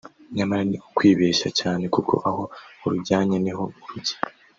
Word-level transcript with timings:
nyamara 0.35 0.61
ni 0.69 0.77
ukwibeshya 0.87 1.49
cyane 1.59 1.83
kuko 1.95 2.13
aho 2.29 2.43
urujyanye 2.85 3.37
niho 3.43 3.63
rujya 3.87 4.17